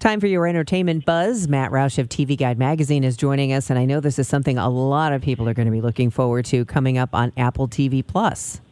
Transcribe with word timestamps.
Time 0.00 0.18
for 0.18 0.26
your 0.26 0.46
entertainment 0.46 1.04
buzz. 1.04 1.46
Matt 1.46 1.72
Roush 1.72 1.98
of 1.98 2.08
TV 2.08 2.34
Guide 2.34 2.58
Magazine 2.58 3.04
is 3.04 3.18
joining 3.18 3.52
us, 3.52 3.68
and 3.68 3.78
I 3.78 3.84
know 3.84 4.00
this 4.00 4.18
is 4.18 4.26
something 4.26 4.56
a 4.56 4.70
lot 4.70 5.12
of 5.12 5.20
people 5.20 5.46
are 5.46 5.52
going 5.52 5.66
to 5.66 5.72
be 5.72 5.82
looking 5.82 6.08
forward 6.08 6.46
to 6.46 6.64
coming 6.64 6.96
up 6.96 7.14
on 7.14 7.34
Apple 7.36 7.68
TV 7.68 8.04
Plus. 8.06 8.62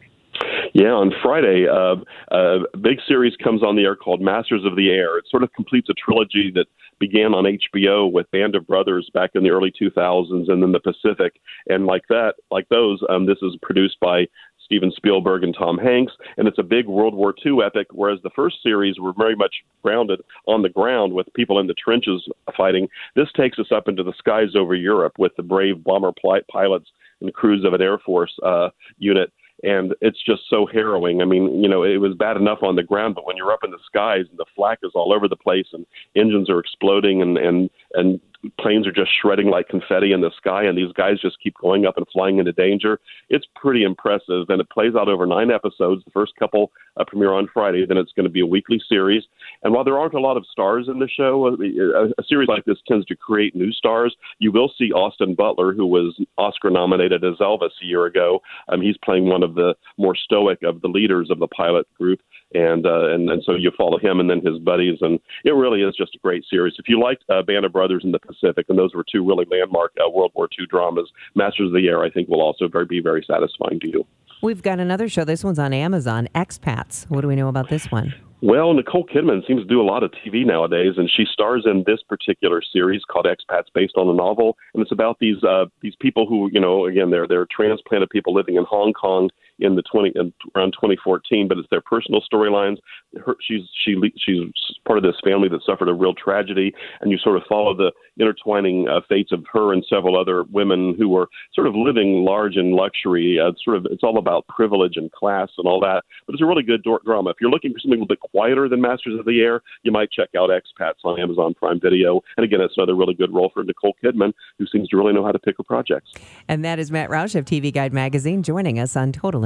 Yeah, 0.73 0.89
on 0.89 1.11
Friday, 1.21 1.67
uh, 1.67 1.97
a 2.35 2.77
big 2.79 2.97
series 3.07 3.35
comes 3.43 3.61
on 3.61 3.75
the 3.75 3.83
air 3.83 3.95
called 3.95 4.21
Masters 4.21 4.65
of 4.65 4.75
the 4.75 4.89
Air. 4.89 5.19
It 5.19 5.25
sort 5.29 5.43
of 5.43 5.53
completes 5.53 5.87
a 5.91 5.93
trilogy 5.93 6.51
that 6.55 6.65
began 6.99 7.35
on 7.35 7.43
HBO 7.43 8.11
with 8.11 8.29
Band 8.31 8.55
of 8.55 8.65
Brothers 8.65 9.07
back 9.13 9.29
in 9.35 9.43
the 9.43 9.51
early 9.51 9.71
2000s, 9.79 10.51
and 10.51 10.63
then 10.63 10.71
The 10.71 10.79
Pacific, 10.79 11.33
and 11.67 11.85
like 11.85 12.07
that, 12.09 12.37
like 12.49 12.67
those, 12.69 13.03
um, 13.07 13.27
this 13.27 13.37
is 13.43 13.55
produced 13.61 13.99
by 13.99 14.25
Steven 14.69 14.91
Spielberg 14.95 15.43
and 15.43 15.55
Tom 15.57 15.79
Hanks, 15.79 16.13
and 16.37 16.47
it's 16.47 16.59
a 16.59 16.63
big 16.63 16.87
World 16.87 17.15
War 17.15 17.33
II 17.43 17.63
epic. 17.65 17.87
Whereas 17.91 18.19
the 18.21 18.29
first 18.35 18.57
series 18.61 18.99
were 18.99 19.13
very 19.17 19.35
much 19.35 19.55
grounded 19.81 20.21
on 20.45 20.61
the 20.61 20.69
ground 20.69 21.11
with 21.11 21.33
people 21.33 21.57
in 21.57 21.65
the 21.65 21.73
trenches 21.73 22.23
fighting. 22.55 22.87
This 23.15 23.29
takes 23.35 23.57
us 23.57 23.71
up 23.75 23.87
into 23.87 24.03
the 24.03 24.13
skies 24.19 24.55
over 24.55 24.75
Europe 24.75 25.13
with 25.17 25.35
the 25.37 25.43
brave 25.43 25.83
bomber 25.83 26.11
pilots 26.51 26.85
and 27.19 27.33
crews 27.33 27.65
of 27.65 27.73
an 27.73 27.81
Air 27.81 27.97
Force 27.97 28.37
uh, 28.45 28.69
unit 28.99 29.33
and 29.63 29.93
it's 30.01 30.23
just 30.23 30.43
so 30.49 30.65
harrowing. 30.65 31.21
I 31.21 31.25
mean, 31.25 31.61
you 31.61 31.67
know, 31.67 31.83
it 31.83 31.97
was 31.97 32.15
bad 32.15 32.37
enough 32.37 32.59
on 32.63 32.75
the 32.75 32.83
ground, 32.83 33.15
but 33.15 33.25
when 33.25 33.35
you're 33.35 33.51
up 33.51 33.63
in 33.63 33.71
the 33.71 33.79
skies 33.85 34.25
and 34.29 34.39
the 34.39 34.45
flak 34.55 34.79
is 34.83 34.91
all 34.95 35.13
over 35.13 35.27
the 35.27 35.35
place 35.35 35.67
and 35.73 35.85
engines 36.15 36.49
are 36.49 36.59
exploding 36.59 37.21
and 37.21 37.37
and 37.37 37.69
and 37.93 38.21
planes 38.59 38.87
are 38.87 38.91
just 38.91 39.11
shredding 39.21 39.47
like 39.49 39.67
confetti 39.67 40.13
in 40.13 40.21
the 40.21 40.31
sky, 40.37 40.63
and 40.63 40.77
these 40.77 40.91
guys 40.93 41.19
just 41.21 41.37
keep 41.41 41.55
going 41.61 41.85
up 41.85 41.97
and 41.97 42.05
flying 42.11 42.39
into 42.39 42.53
danger. 42.53 42.99
It's 43.29 43.45
pretty 43.55 43.83
impressive, 43.83 44.49
and 44.49 44.61
it 44.61 44.69
plays 44.69 44.93
out 44.95 45.09
over 45.09 45.25
nine 45.25 45.51
episodes. 45.51 46.03
The 46.05 46.11
first 46.11 46.33
couple 46.39 46.71
uh, 46.97 47.03
premiere 47.05 47.33
on 47.33 47.49
Friday, 47.53 47.85
then 47.85 47.97
it's 47.97 48.13
going 48.13 48.25
to 48.25 48.31
be 48.31 48.39
a 48.39 48.45
weekly 48.45 48.81
series. 48.87 49.23
And 49.63 49.73
while 49.73 49.83
there 49.83 49.97
aren't 49.97 50.13
a 50.13 50.19
lot 50.19 50.37
of 50.37 50.45
stars 50.51 50.87
in 50.87 50.99
the 50.99 51.09
show, 51.09 51.47
a, 51.47 51.51
uh, 51.51 52.05
a, 52.05 52.21
a 52.21 52.23
series 52.27 52.47
like 52.47 52.65
this 52.65 52.77
tends 52.87 53.05
to 53.07 53.15
create 53.15 53.55
new 53.55 53.71
stars. 53.71 54.15
You 54.39 54.51
will 54.51 54.71
see 54.77 54.91
Austin 54.91 55.35
Butler, 55.35 55.73
who 55.73 55.85
was 55.85 56.19
Oscar 56.37 56.69
nominated 56.69 57.23
as 57.23 57.35
Elvis 57.35 57.71
a 57.81 57.85
year 57.85 58.05
ago. 58.05 58.41
Um, 58.69 58.81
he's 58.81 58.97
playing 59.03 59.25
one 59.25 59.43
of 59.43 59.55
the 59.55 59.75
more 59.97 60.15
stoic 60.15 60.59
of 60.63 60.81
the 60.81 60.87
leaders 60.87 61.29
of 61.29 61.39
the 61.39 61.47
pilot 61.47 61.87
group 61.97 62.19
and 62.53 62.85
uh, 62.85 63.13
and 63.13 63.29
and 63.29 63.43
so 63.45 63.53
you 63.53 63.71
follow 63.77 63.99
him 63.99 64.19
and 64.19 64.29
then 64.29 64.41
his 64.45 64.59
buddies, 64.59 64.97
and 65.01 65.19
it 65.45 65.51
really 65.51 65.81
is 65.81 65.95
just 65.95 66.15
a 66.15 66.19
great 66.19 66.43
series. 66.49 66.73
If 66.79 66.87
you 66.87 67.01
liked 67.01 67.23
uh, 67.29 67.41
Band 67.43 67.65
of 67.65 67.73
Brothers 67.73 68.03
in 68.03 68.11
the 68.11 68.19
Pacific, 68.19 68.65
and 68.69 68.77
those 68.77 68.93
were 68.93 69.05
two 69.09 69.25
really 69.25 69.45
landmark 69.49 69.93
uh, 69.99 70.09
World 70.09 70.31
War 70.35 70.47
II 70.59 70.65
dramas, 70.69 71.09
Masters 71.35 71.67
of 71.67 71.73
the 71.73 71.87
Air, 71.87 72.03
I 72.03 72.09
think, 72.09 72.27
will 72.27 72.41
also 72.41 72.67
very, 72.67 72.85
be 72.85 73.01
very 73.01 73.23
satisfying 73.27 73.79
to 73.81 73.87
you. 73.87 74.05
We've 74.41 74.61
got 74.61 74.79
another 74.79 75.09
show. 75.09 75.25
This 75.25 75.43
one's 75.43 75.59
on 75.59 75.73
Amazon. 75.73 76.27
Expats. 76.33 77.09
What 77.09 77.21
do 77.21 77.27
we 77.27 77.35
know 77.35 77.49
about 77.49 77.69
this 77.69 77.91
one? 77.91 78.13
Well, 78.41 78.73
Nicole 78.73 79.05
Kidman 79.05 79.45
seems 79.45 79.63
to 79.63 79.67
do 79.67 79.81
a 79.81 79.83
lot 79.83 80.01
of 80.01 80.11
TV 80.11 80.45
nowadays, 80.45 80.93
and 80.95 81.11
she 81.13 81.25
stars 81.29 81.65
in 81.65 81.83
this 81.85 81.99
particular 82.07 82.61
series 82.71 83.01
called 83.03 83.25
Expats, 83.25 83.65
based 83.75 83.95
on 83.97 84.07
a 84.07 84.13
novel, 84.13 84.55
and 84.73 84.81
it's 84.81 84.93
about 84.93 85.19
these 85.19 85.43
uh, 85.43 85.65
these 85.81 85.95
people 85.99 86.25
who, 86.25 86.49
you 86.53 86.59
know, 86.61 86.85
again, 86.85 87.11
they're 87.11 87.27
they're 87.27 87.47
transplanted 87.51 88.09
people 88.09 88.33
living 88.33 88.55
in 88.55 88.63
Hong 88.63 88.93
Kong 88.93 89.29
in 89.59 89.75
the 89.75 89.83
20 89.83 90.13
in, 90.15 90.33
around 90.55 90.71
2014, 90.73 91.47
but 91.47 91.57
it's 91.57 91.69
their 91.69 91.81
personal 91.81 92.21
storylines. 92.31 92.77
Her, 93.25 93.35
she's 93.41 93.61
she 93.83 93.95
she's 94.17 94.37
part 94.85 94.97
of 94.97 95.03
this 95.03 95.15
family 95.23 95.49
that 95.49 95.61
suffered 95.65 95.89
a 95.89 95.93
real 95.93 96.13
tragedy, 96.13 96.73
and 97.01 97.11
you 97.11 97.17
sort 97.17 97.37
of 97.37 97.43
follow 97.47 97.75
the 97.75 97.91
intertwining 98.19 98.87
uh, 98.87 99.01
fates 99.07 99.31
of 99.31 99.45
her 99.51 99.73
and 99.73 99.85
several 99.89 100.19
other 100.19 100.43
women 100.43 100.95
who 100.97 101.09
were 101.09 101.27
sort 101.53 101.67
of 101.67 101.75
living 101.75 102.23
large 102.23 102.55
in 102.55 102.71
luxury. 102.71 103.39
Uh, 103.39 103.51
sort 103.63 103.77
of 103.77 103.85
it's 103.91 104.03
all 104.03 104.17
about 104.17 104.47
privilege 104.47 104.93
and 104.95 105.11
class 105.11 105.49
and 105.57 105.67
all 105.67 105.79
that, 105.79 106.03
but 106.25 106.33
it's 106.33 106.41
a 106.41 106.45
really 106.45 106.63
good 106.63 106.83
drama. 107.05 107.29
If 107.31 107.37
you're 107.41 107.49
looking 107.49 107.73
for 107.73 107.79
something 107.79 107.99
a 107.99 108.03
little 108.03 108.07
bit 108.07 108.19
quieter 108.19 108.69
than 108.69 108.81
Masters 108.81 109.19
of 109.19 109.25
the 109.25 109.41
Air, 109.41 109.61
you 109.83 109.91
might 109.91 110.11
check 110.11 110.29
out 110.37 110.49
Expats 110.49 111.03
on 111.03 111.19
Amazon 111.19 111.53
Prime 111.53 111.79
Video. 111.79 112.21
And 112.37 112.43
again, 112.43 112.61
it's 112.61 112.75
another 112.77 112.95
really 112.95 113.13
good 113.13 113.33
role 113.33 113.51
for 113.53 113.63
Nicole 113.63 113.95
Kidman, 114.03 114.33
who 114.57 114.65
seems 114.67 114.89
to 114.89 114.97
really 114.97 115.13
know 115.13 115.25
how 115.25 115.31
to 115.31 115.39
pick 115.39 115.57
her 115.57 115.63
projects. 115.63 116.11
And 116.47 116.63
that 116.65 116.79
is 116.79 116.91
Matt 116.91 117.09
Roush 117.09 117.35
of 117.35 117.45
TV 117.45 117.73
Guide 117.73 117.93
Magazine 117.93 118.43
joining 118.43 118.79
us 118.79 118.95
on 118.95 119.11
Total 119.11 119.45